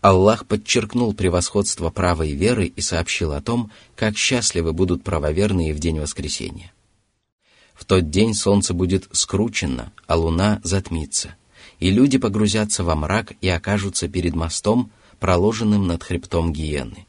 Аллах 0.00 0.46
подчеркнул 0.46 1.12
превосходство 1.12 1.90
правой 1.90 2.30
веры 2.30 2.66
и 2.66 2.80
сообщил 2.80 3.32
о 3.32 3.40
том, 3.40 3.72
как 3.96 4.16
счастливы 4.16 4.72
будут 4.72 5.02
правоверные 5.02 5.74
в 5.74 5.80
день 5.80 5.98
воскресения. 5.98 6.72
В 7.74 7.84
тот 7.84 8.08
день 8.08 8.32
солнце 8.32 8.74
будет 8.74 9.08
скручено, 9.10 9.92
а 10.06 10.14
луна 10.16 10.60
затмится – 10.62 11.41
и 11.83 11.89
люди 11.89 12.17
погрузятся 12.17 12.81
во 12.85 12.95
мрак 12.95 13.33
и 13.41 13.49
окажутся 13.49 14.07
перед 14.07 14.35
мостом, 14.35 14.89
проложенным 15.19 15.85
над 15.85 16.01
хребтом 16.01 16.53
гиены. 16.53 17.05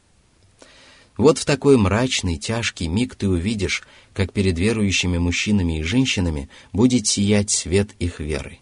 Вот 1.16 1.38
в 1.38 1.44
такой 1.44 1.76
мрачный, 1.76 2.38
тяжкий 2.38 2.88
миг 2.88 3.14
ты 3.14 3.28
увидишь, 3.28 3.84
как 4.14 4.32
перед 4.32 4.58
верующими 4.58 5.16
мужчинами 5.16 5.78
и 5.78 5.84
женщинами 5.84 6.48
будет 6.72 7.06
сиять 7.06 7.50
свет 7.50 7.90
их 8.00 8.18
веры. 8.18 8.58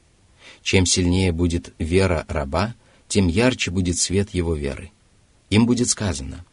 Чем 0.63 0.85
сильнее 0.85 1.33
будет 1.33 1.73
вера 1.79 2.27
раба, 2.29 2.75
тем 3.09 3.27
ярче 3.27 3.71
будет 3.71 3.99
свет 3.99 4.35
его 4.35 4.55
веры. 4.55 4.91
Им 5.49 5.65
будет 5.65 5.89
сказано, 5.89 6.45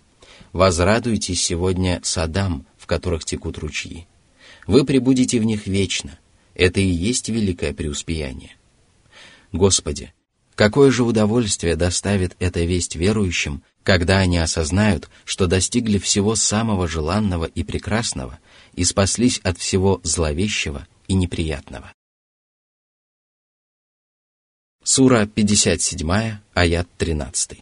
«Возрадуйтесь 0.54 1.44
сегодня 1.44 2.00
садам, 2.02 2.66
в 2.78 2.88
которых 2.88 3.26
текут 3.26 3.58
ручьи. 3.58 4.08
Вы 4.68 4.86
пребудете 4.86 5.38
в 5.38 5.44
них 5.44 5.68
вечно. 5.68 6.18
Это 6.56 6.80
и 6.80 6.88
есть 6.88 7.28
великое 7.28 7.74
преуспеяние. 7.74 8.56
Господи, 9.53 10.13
какое 10.55 10.91
же 10.91 11.05
удовольствие 11.05 11.77
доставит 11.77 12.37
эта 12.39 12.61
весть 12.65 12.97
верующим, 12.97 13.63
когда 13.83 14.19
они 14.19 14.39
осознают, 14.39 15.09
что 15.25 15.47
достигли 15.47 15.99
всего 15.99 16.35
самого 16.35 16.89
желанного 16.89 17.45
и 17.45 17.63
прекрасного 17.63 18.39
и 18.75 18.85
спаслись 18.85 19.39
от 19.45 19.59
всего 19.59 20.01
зловещего 20.03 20.87
и 21.07 21.15
неприятного. 21.15 21.93
Сура 24.83 25.27
57, 25.27 26.39
аят 26.55 26.89
13. 26.99 27.61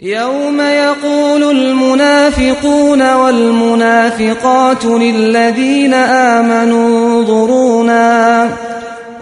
يوم 0.00 0.60
يقول 0.60 1.42
المنافقون 1.42 3.14
والمنافقات 3.14 4.84
للذين 4.84 5.94
آمنوا 5.94 7.20
انظرونا 7.20 8.50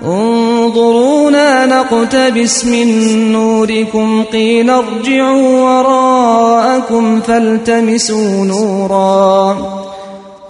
انظرونا 0.03 1.26
نقتبس 1.87 2.65
من 2.65 2.89
نوركم 3.33 4.23
قيل 4.23 4.71
ارجعوا 4.71 5.61
وراءكم 5.61 7.21
فالتمسوا 7.21 8.45
نورا 8.45 9.57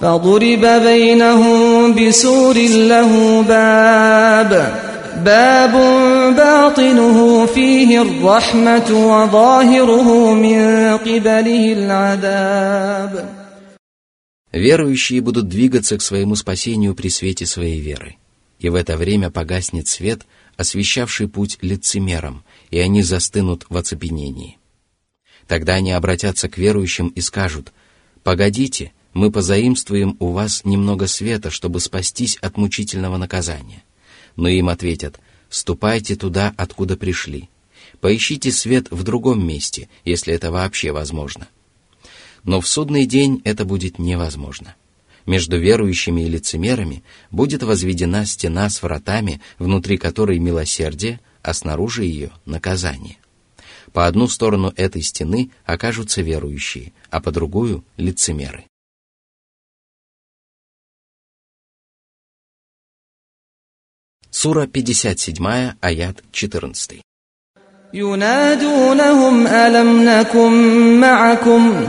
فضرب 0.00 0.64
بينهم 0.84 1.94
بسور 1.94 2.54
له 2.92 3.42
باب 3.48 4.72
باب 5.24 5.72
باطنه 6.36 7.46
فيه 7.46 8.02
الرحمة 8.02 8.88
وظاهره 8.90 10.34
من 10.34 10.58
قبله 10.96 11.72
العذاب 11.72 13.24
Верующие 14.52 15.22
будут 15.22 15.48
двигаться 15.48 15.96
к 15.96 16.02
своему 16.02 16.36
спасению 16.36 16.94
при 16.94 17.08
свете 17.08 17.46
своей 17.46 17.80
веры 17.80 18.16
И 18.59 18.69
в 18.69 18.75
это 18.75 18.97
время 18.97 19.29
погаснет 19.29 19.87
свет, 19.87 20.25
освещавший 20.55 21.27
путь 21.27 21.57
лицемерам, 21.61 22.43
и 22.71 22.79
они 22.79 23.03
застынут 23.03 23.65
в 23.69 23.77
оцепенении. 23.77 24.57
Тогда 25.47 25.75
они 25.75 25.91
обратятся 25.91 26.49
к 26.49 26.57
верующим 26.57 27.07
и 27.09 27.21
скажут, 27.21 27.71
«Погодите, 28.23 28.91
мы 29.13 29.31
позаимствуем 29.31 30.17
у 30.19 30.31
вас 30.31 30.65
немного 30.65 31.07
света, 31.07 31.49
чтобы 31.49 31.79
спастись 31.79 32.37
от 32.37 32.57
мучительного 32.57 33.17
наказания». 33.17 33.83
Но 34.35 34.49
им 34.49 34.69
ответят, 34.69 35.19
«Ступайте 35.49 36.15
туда, 36.15 36.53
откуда 36.57 36.97
пришли. 36.97 37.49
Поищите 38.01 38.51
свет 38.51 38.91
в 38.91 39.03
другом 39.03 39.45
месте, 39.45 39.89
если 40.03 40.33
это 40.33 40.51
вообще 40.51 40.91
возможно». 40.91 41.47
Но 42.43 42.61
в 42.61 42.67
судный 42.67 43.05
день 43.05 43.41
это 43.43 43.65
будет 43.65 43.99
невозможно. 43.99 44.75
Между 45.26 45.58
верующими 45.58 46.22
и 46.22 46.28
лицемерами 46.28 47.04
будет 47.30 47.62
возведена 47.62 48.26
стена 48.26 48.68
с 48.68 48.82
вратами, 48.82 49.40
внутри 49.58 49.96
которой 49.96 50.38
милосердие, 50.38 51.20
а 51.42 51.54
снаружи 51.54 52.04
ее 52.04 52.30
наказание. 52.44 53.18
По 53.92 54.06
одну 54.06 54.26
сторону 54.26 54.72
этой 54.76 55.02
стены 55.02 55.50
окажутся 55.64 56.22
верующие, 56.22 56.92
а 57.10 57.20
по 57.20 57.30
другую – 57.30 57.96
лицемеры. 57.96 58.64
Сура 64.30 64.66
57, 64.66 65.76
аят 65.80 66.24
14. 66.32 67.02
ينادونهم 67.94 69.46
ألم 69.46 70.04
نكن 70.04 70.52
معكم 71.00 71.88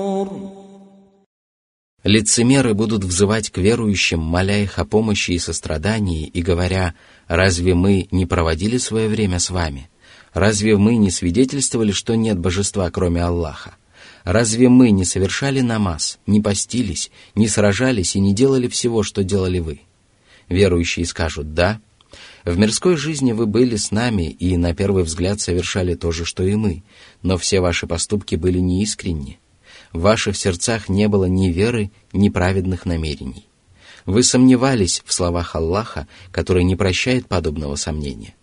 Лицемеры 2.03 2.73
будут 2.73 3.03
взывать 3.03 3.51
к 3.51 3.59
верующим, 3.59 4.19
моля 4.19 4.63
их 4.63 4.79
о 4.79 4.85
помощи 4.85 5.31
и 5.31 5.39
сострадании, 5.39 6.25
и 6.25 6.41
говоря, 6.41 6.95
«Разве 7.27 7.75
мы 7.75 8.07
не 8.09 8.25
проводили 8.25 8.77
свое 8.77 9.07
время 9.07 9.37
с 9.37 9.51
вами? 9.51 9.89
Разве 10.33 10.77
мы 10.77 10.95
не 10.95 11.11
свидетельствовали, 11.11 11.91
что 11.91 12.15
нет 12.15 12.39
божества, 12.39 12.89
кроме 12.89 13.23
Аллаха? 13.23 13.75
Разве 14.23 14.67
мы 14.67 14.89
не 14.89 15.05
совершали 15.05 15.61
намаз, 15.61 16.17
не 16.25 16.41
постились, 16.41 17.11
не 17.35 17.47
сражались 17.47 18.15
и 18.15 18.19
не 18.19 18.33
делали 18.33 18.67
всего, 18.67 19.03
что 19.03 19.23
делали 19.23 19.59
вы?» 19.59 19.81
Верующие 20.49 21.05
скажут 21.05 21.53
«Да». 21.53 21.81
В 22.43 22.57
мирской 22.57 22.97
жизни 22.97 23.31
вы 23.31 23.45
были 23.45 23.75
с 23.75 23.91
нами 23.91 24.23
и 24.23 24.57
на 24.57 24.73
первый 24.73 25.03
взгляд 25.03 25.39
совершали 25.39 25.93
то 25.93 26.11
же, 26.11 26.25
что 26.25 26.43
и 26.43 26.55
мы, 26.55 26.83
но 27.21 27.37
все 27.37 27.61
ваши 27.61 27.85
поступки 27.85 28.35
были 28.35 28.57
неискренни 28.57 29.39
в 29.93 29.99
ваших 30.01 30.37
сердцах 30.37 30.89
не 30.89 31.07
было 31.07 31.25
ни 31.25 31.49
веры, 31.49 31.91
ни 32.13 32.29
праведных 32.29 32.85
намерений. 32.85 33.47
Вы 34.05 34.23
сомневались 34.23 35.03
в 35.05 35.13
словах 35.13 35.55
Аллаха, 35.55 36.07
который 36.31 36.63
не 36.63 36.75
прощает 36.75 37.27
подобного 37.27 37.75
сомнения. 37.75 38.35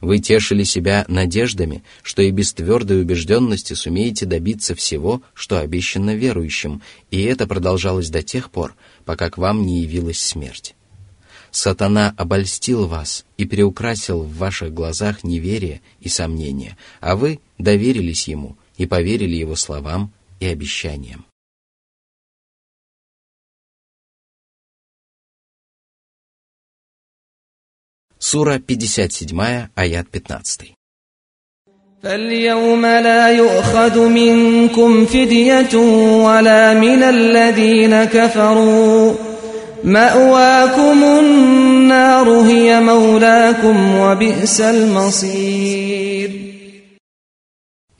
Вы 0.00 0.18
тешили 0.18 0.64
себя 0.64 1.04
надеждами, 1.08 1.82
что 2.02 2.22
и 2.22 2.30
без 2.30 2.52
твердой 2.52 3.00
убежденности 3.02 3.74
сумеете 3.74 4.26
добиться 4.26 4.74
всего, 4.74 5.22
что 5.34 5.58
обещано 5.58 6.14
верующим, 6.14 6.82
и 7.10 7.22
это 7.22 7.46
продолжалось 7.46 8.10
до 8.10 8.22
тех 8.22 8.50
пор, 8.50 8.74
пока 9.04 9.30
к 9.30 9.38
вам 9.38 9.64
не 9.64 9.82
явилась 9.82 10.20
смерть. 10.20 10.74
Сатана 11.50 12.12
обольстил 12.16 12.86
вас 12.86 13.24
и 13.36 13.44
приукрасил 13.44 14.22
в 14.22 14.36
ваших 14.36 14.74
глазах 14.74 15.22
неверие 15.22 15.82
и 16.00 16.08
сомнение, 16.08 16.76
а 17.00 17.14
вы 17.14 17.38
доверились 17.58 18.26
ему 18.26 18.56
и 18.76 18.86
поверили 18.86 19.36
его 19.36 19.54
словам 19.54 20.12
и 20.39 20.47
обещаниям. 20.47 21.25
Сура 28.19 28.59
57, 28.59 29.69
аят 29.75 30.07
15. 30.11 30.75
فاليوم 32.03 32.85
لا 32.85 33.29
يؤخذ 33.29 33.99
منكم 34.07 35.05
فدية 35.05 35.77
ولا 36.25 36.73
من 36.73 37.03
الذين 37.03 38.03
كفروا 38.03 39.13
مأواكم 39.83 41.03
النار 41.03 42.29
هي 42.29 42.79
مولاكم 42.79 43.95
وبئس 43.95 44.61
المصير 44.61 46.52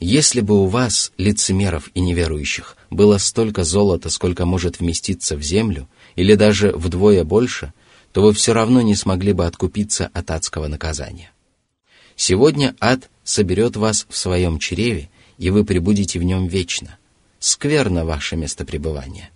Если 0.06 0.42
бы 0.42 0.62
у 0.62 0.66
вас, 0.66 1.12
лицемеров 1.16 1.90
и 1.94 2.00
неверующих, 2.00 2.76
было 2.90 3.16
столько 3.16 3.64
золота, 3.64 4.10
сколько 4.10 4.44
может 4.44 4.78
вместиться 4.78 5.34
в 5.34 5.42
землю, 5.42 5.88
или 6.14 6.34
даже 6.34 6.72
вдвое 6.72 7.24
больше– 7.24 7.72
то 8.14 8.22
вы 8.22 8.32
все 8.32 8.52
равно 8.52 8.80
не 8.80 8.94
смогли 8.94 9.32
бы 9.32 9.44
откупиться 9.44 10.08
от 10.14 10.30
адского 10.30 10.68
наказания. 10.68 11.32
Сегодня 12.14 12.76
ад 12.78 13.10
соберет 13.24 13.74
вас 13.74 14.06
в 14.08 14.16
своем 14.16 14.60
чреве, 14.60 15.10
и 15.36 15.50
вы 15.50 15.64
пребудете 15.64 16.20
в 16.20 16.22
нем 16.22 16.46
вечно. 16.46 16.96
Скверно 17.40 18.04
ваше 18.04 18.36
место 18.36 18.64
пребывания. 18.64 19.30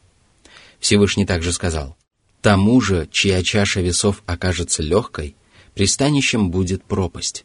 Всевышний 0.78 1.26
также 1.26 1.52
сказал, 1.52 1.96
«Тому 2.40 2.80
же, 2.80 3.08
чья 3.10 3.42
чаша 3.42 3.80
весов 3.80 4.22
окажется 4.26 4.80
легкой, 4.80 5.34
пристанищем 5.74 6.52
будет 6.52 6.84
пропасть. 6.84 7.44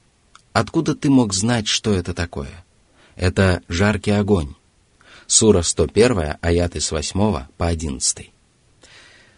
Откуда 0.51 0.93
ты 0.93 1.09
мог 1.09 1.33
знать, 1.33 1.67
что 1.67 1.95
это 1.95 2.13
такое? 2.13 2.63
Это 3.15 3.61
жаркий 3.67 4.11
огонь». 4.11 4.55
Сура 5.27 5.61
101, 5.61 6.37
аяты 6.41 6.79
с 6.79 6.91
8 6.91 7.45
по 7.57 7.67
11. 7.67 8.33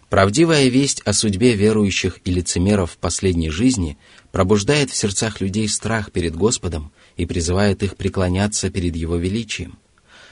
Правдивая 0.10 0.68
весть 0.68 1.02
о 1.06 1.14
судьбе 1.14 1.56
верующих 1.56 2.20
и 2.26 2.32
лицемеров 2.32 2.92
в 2.92 2.98
последней 2.98 3.50
жизни 3.50 3.98
пробуждает 4.32 4.92
в 4.92 4.96
сердцах 4.96 5.42
людей 5.42 5.68
страх 5.68 6.12
перед 6.12 6.36
Господом 6.36 6.92
и 7.18 7.26
призывает 7.26 7.84
их 7.84 7.98
преклоняться 7.98 8.70
перед 8.70 8.96
Его 8.96 9.18
величием. 9.18 9.78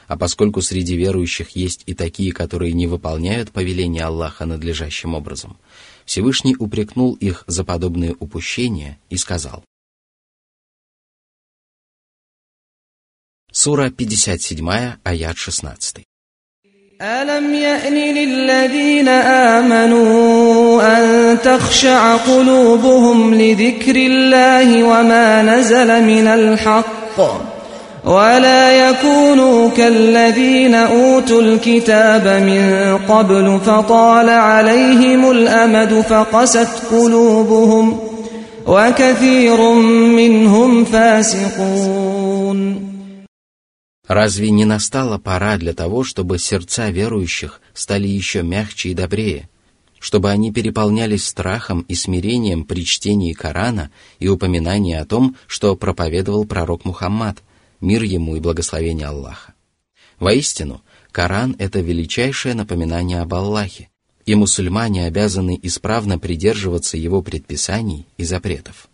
А 0.07 0.17
поскольку 0.17 0.61
среди 0.61 0.95
верующих 0.95 1.51
есть 1.55 1.83
и 1.85 1.93
такие, 1.93 2.33
которые 2.33 2.73
не 2.73 2.87
выполняют 2.87 3.51
повеления 3.51 4.03
Аллаха 4.03 4.45
надлежащим 4.45 5.15
образом, 5.15 5.57
Всевышний 6.05 6.55
упрекнул 6.57 7.13
их 7.15 7.43
за 7.47 7.63
подобные 7.63 8.15
упущения 8.19 8.99
и 9.09 9.17
сказал. 9.17 9.63
Сура 13.62 13.90
57, 13.90 14.98
аят 15.04 15.36
16. 15.36 16.08
ألم 17.02 17.54
يأن 17.54 17.94
للذين 17.94 19.08
آمنوا 19.58 20.82
أن 20.82 21.38
تخشع 21.44 22.16
قلوبهم 22.16 23.34
لذكر 23.34 23.96
الله 23.96 24.84
وما 24.84 25.42
نزل 25.42 26.02
من 26.02 26.26
الحق 26.26 27.20
ولا 28.04 28.90
يكونوا 28.90 29.70
كالذين 29.70 30.74
أوتوا 30.74 31.40
الكتاب 31.40 32.26
من 32.26 32.98
قبل 33.08 33.60
فطال 33.66 34.28
عليهم 34.28 35.30
الأمد 35.30 36.04
فقست 36.08 36.68
قلوبهم 36.90 37.98
وكثير 38.66 39.72
منهم 40.18 40.84
فاسقون 40.84 42.88
Разве 44.07 44.51
не 44.51 44.65
настала 44.65 45.17
пора 45.17 45.57
для 45.57 45.73
того, 45.73 46.03
чтобы 46.03 46.37
сердца 46.37 46.89
верующих 46.89 47.61
стали 47.73 48.07
еще 48.07 48.43
мягче 48.43 48.89
и 48.89 48.93
добрее, 48.93 49.49
чтобы 49.97 50.29
они 50.29 50.51
переполнялись 50.51 51.25
страхом 51.25 51.85
и 51.87 51.95
смирением 51.95 52.65
при 52.65 52.83
чтении 52.83 53.31
Корана 53.31 53.91
и 54.19 54.27
упоминании 54.27 54.95
о 54.95 55.05
том, 55.05 55.37
что 55.47 55.77
проповедовал 55.77 56.43
пророк 56.43 56.83
Мухаммад, 56.83 57.41
мир 57.79 58.03
ему 58.03 58.35
и 58.35 58.41
благословение 58.41 59.07
Аллаха? 59.07 59.53
Воистину, 60.19 60.81
Коран– 61.13 61.55
это 61.59 61.79
величайшее 61.79 62.55
напоминание 62.55 63.21
об 63.21 63.33
Аллахе, 63.33 63.89
и 64.25 64.35
мусульмане 64.35 65.05
обязаны 65.05 65.57
исправно 65.63 66.19
придерживаться 66.19 66.97
его 66.97 67.21
предписаний 67.21 68.05
и 68.17 68.25
запретов. 68.25 68.89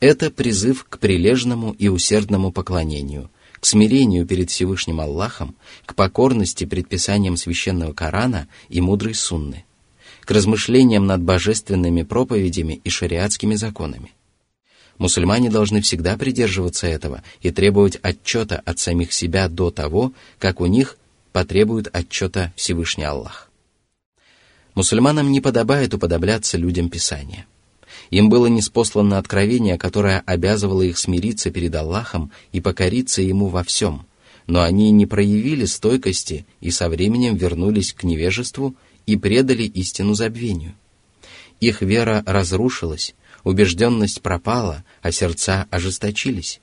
Это 0.00 0.30
призыв 0.30 0.84
к 0.88 0.98
прилежному 0.98 1.72
и 1.72 1.88
усердному 1.88 2.50
поклонению– 2.50 3.30
смирению 3.66 4.26
перед 4.26 4.50
Всевышним 4.50 5.00
Аллахом, 5.00 5.56
к 5.84 5.94
покорности 5.94 6.64
предписаниям 6.64 7.36
священного 7.36 7.92
Корана 7.92 8.48
и 8.68 8.80
мудрой 8.80 9.14
сунны, 9.14 9.64
к 10.20 10.30
размышлениям 10.30 11.06
над 11.06 11.22
божественными 11.22 12.02
проповедями 12.02 12.80
и 12.84 12.90
шариатскими 12.90 13.54
законами. 13.54 14.12
Мусульмане 14.98 15.50
должны 15.50 15.82
всегда 15.82 16.16
придерживаться 16.16 16.86
этого 16.86 17.22
и 17.42 17.50
требовать 17.50 17.98
отчета 18.00 18.62
от 18.64 18.78
самих 18.78 19.12
себя 19.12 19.48
до 19.48 19.70
того, 19.70 20.12
как 20.38 20.60
у 20.60 20.66
них 20.66 20.96
потребует 21.32 21.94
отчета 21.94 22.52
Всевышний 22.56 23.04
Аллах. 23.04 23.50
Мусульманам 24.74 25.30
не 25.30 25.40
подобает 25.40 25.92
уподобляться 25.92 26.56
людям 26.56 26.88
Писания– 26.88 27.46
им 28.10 28.28
было 28.28 28.46
неспослано 28.46 29.18
откровение, 29.18 29.78
которое 29.78 30.22
обязывало 30.26 30.82
их 30.82 30.98
смириться 30.98 31.50
перед 31.50 31.74
Аллахом 31.74 32.30
и 32.52 32.60
покориться 32.60 33.22
Ему 33.22 33.48
во 33.48 33.64
всем. 33.64 34.06
Но 34.46 34.62
они 34.62 34.90
не 34.90 35.06
проявили 35.06 35.64
стойкости 35.64 36.46
и 36.60 36.70
со 36.70 36.88
временем 36.88 37.36
вернулись 37.36 37.92
к 37.92 38.04
невежеству 38.04 38.76
и 39.06 39.16
предали 39.16 39.64
истину 39.64 40.14
забвению. 40.14 40.74
Их 41.60 41.82
вера 41.82 42.22
разрушилась, 42.26 43.14
убежденность 43.42 44.22
пропала, 44.22 44.84
а 45.02 45.10
сердца 45.10 45.66
ожесточились. 45.70 46.60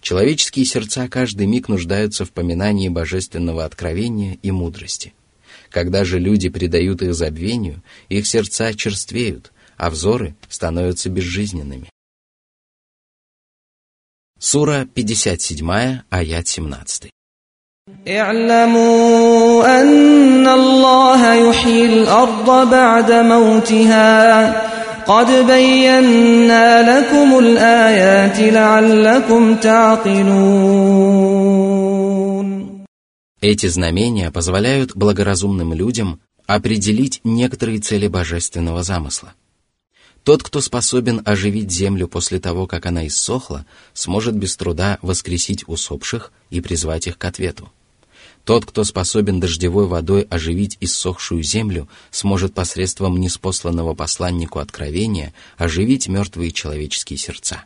Человеческие 0.00 0.64
сердца 0.64 1.08
каждый 1.08 1.46
миг 1.46 1.68
нуждаются 1.68 2.24
в 2.24 2.30
поминании 2.30 2.88
божественного 2.88 3.64
откровения 3.64 4.38
и 4.42 4.50
мудрости. 4.50 5.14
Когда 5.70 6.04
же 6.04 6.18
люди 6.18 6.48
предают 6.50 7.02
их 7.02 7.14
забвению, 7.14 7.82
их 8.08 8.26
сердца 8.26 8.74
черствеют, 8.74 9.52
а 9.77 9.89
взоры 9.89 10.35
становятся 10.49 11.09
безжизненными. 11.09 11.89
Сура 14.39 14.87
57, 14.95 16.03
аят 16.09 16.47
17. 16.47 17.09
اعلموا 18.07 19.81
أن 19.81 20.47
الله 20.47 21.33
يحيي 21.33 21.85
الأرض 21.85 22.69
بعد 22.69 23.11
موتها 23.11 24.51
قد 25.05 25.45
بينا 25.47 26.99
لكم 26.99 27.39
الآيات 27.39 28.39
لعلكم 28.39 29.55
تعقلون 29.55 31.09
Эти 33.41 33.67
знамения 33.67 34.31
позволяют 34.31 34.95
благоразумным 34.95 35.73
людям 35.73 36.19
определить 36.45 37.21
некоторые 37.23 37.79
цели 37.79 38.07
божественного 38.07 38.83
замысла – 38.83 39.42
тот, 40.24 40.42
кто 40.42 40.62
способен 40.62 41.20
оживить 41.24 41.70
землю 41.70 42.08
после 42.08 42.40
того, 42.40 42.66
как 42.66 42.86
она 42.86 43.06
иссохла, 43.06 43.66
сможет 43.92 44.34
без 44.34 44.56
труда 44.56 44.98
воскресить 45.02 45.68
усопших 45.68 46.32
и 46.48 46.62
призвать 46.62 47.06
их 47.06 47.18
к 47.18 47.24
ответу. 47.26 47.70
Тот, 48.44 48.64
кто 48.64 48.84
способен 48.84 49.38
дождевой 49.38 49.86
водой 49.86 50.22
оживить 50.22 50.78
иссохшую 50.80 51.42
землю, 51.42 51.88
сможет 52.10 52.54
посредством 52.54 53.18
неспосланного 53.18 53.94
посланнику 53.94 54.58
откровения 54.58 55.34
оживить 55.56 56.08
мертвые 56.08 56.52
человеческие 56.52 57.18
сердца. 57.18 57.64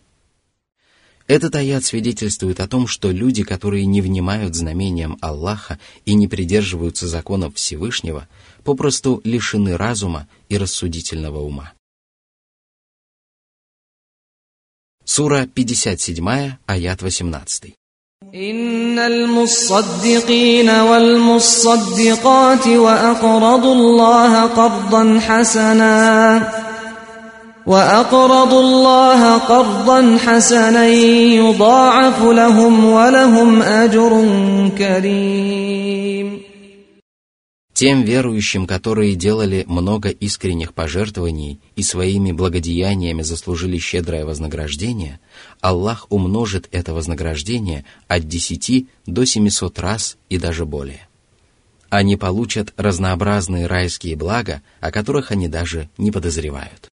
Этот 1.29 1.55
аят 1.57 1.85
свидетельствует 1.85 2.59
о 2.59 2.69
том, 2.69 2.87
что 2.87 3.11
люди, 3.11 3.45
которые 3.45 3.87
не 3.87 4.01
внимают 4.01 4.55
знамениям 4.55 5.19
Аллаха 5.21 5.79
и 6.07 6.15
не 6.15 6.27
придерживаются 6.27 7.07
законов 7.07 7.55
Всевышнего, 7.57 8.27
попросту 8.65 9.21
лишены 9.25 9.77
разума 9.77 10.27
и 10.49 10.57
рассудительного 10.57 11.41
ума. 11.41 11.73
Сура 15.08 15.46
57, 15.56 16.58
аят 16.68 17.02
18. 17.02 17.74
إن 18.36 19.00
المصدقين 19.00 20.70
والمصدقات 20.70 22.68
وأقرضوا 22.68 23.74
الله 23.74 24.42
قرضا 24.42 25.20
حسنا 25.20 26.52
وأقرضوا 27.66 28.62
الله 28.62 29.38
قرضا 29.38 30.18
حسنا 30.26 30.88
يضاعف 30.88 32.24
لهم 32.24 32.86
ولهم 32.86 33.62
أجر 33.62 34.12
كريم 34.78 36.47
Тем 37.79 38.03
верующим, 38.03 38.67
которые 38.67 39.15
делали 39.15 39.65
много 39.69 40.09
искренних 40.09 40.75
пожертвований 40.75 41.61
и 41.77 41.85
своими 41.85 42.33
благодеяниями 42.33 43.23
заслужили 43.23 43.79
щедрое 43.79 44.25
вознаграждение, 44.25 45.21
Аллах 45.61 46.09
умножит 46.11 46.69
это 46.73 46.93
вознаграждение 46.93 47.85
от 48.09 48.27
10 48.27 48.89
до 49.07 49.25
700 49.25 49.79
раз 49.79 50.17
и 50.29 50.39
даже 50.39 50.67
более. 50.67 51.07
Они 51.89 52.17
получат 52.17 52.75
разнообразные 52.77 53.69
райские 53.69 54.17
блага, 54.17 54.61
о 54.81 54.91
которых 54.91 55.31
они 55.31 55.47
даже 55.47 55.89
не 55.99 56.11
подозревают. 56.11 56.89